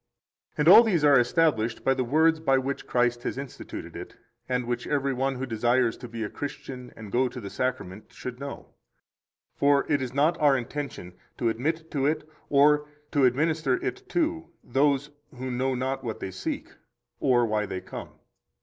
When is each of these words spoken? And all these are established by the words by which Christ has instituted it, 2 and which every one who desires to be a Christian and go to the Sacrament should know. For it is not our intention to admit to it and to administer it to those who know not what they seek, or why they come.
And 0.57 0.67
all 0.67 0.81
these 0.81 1.03
are 1.03 1.19
established 1.19 1.83
by 1.85 1.93
the 1.93 2.03
words 2.03 2.39
by 2.39 2.57
which 2.57 2.87
Christ 2.87 3.21
has 3.21 3.37
instituted 3.37 3.95
it, 3.95 4.09
2 4.09 4.17
and 4.49 4.65
which 4.65 4.87
every 4.87 5.13
one 5.13 5.35
who 5.35 5.45
desires 5.45 5.95
to 5.97 6.07
be 6.07 6.23
a 6.23 6.27
Christian 6.31 6.91
and 6.95 7.11
go 7.11 7.29
to 7.29 7.39
the 7.39 7.51
Sacrament 7.51 8.11
should 8.11 8.39
know. 8.39 8.73
For 9.57 9.85
it 9.91 10.01
is 10.01 10.11
not 10.11 10.39
our 10.41 10.57
intention 10.57 11.13
to 11.37 11.49
admit 11.49 11.91
to 11.91 12.07
it 12.07 12.27
and 12.49 12.79
to 13.11 13.25
administer 13.25 13.75
it 13.85 14.09
to 14.09 14.49
those 14.63 15.11
who 15.35 15.51
know 15.51 15.75
not 15.75 16.03
what 16.03 16.19
they 16.19 16.31
seek, 16.31 16.69
or 17.19 17.45
why 17.45 17.67
they 17.67 17.79
come. 17.79 18.09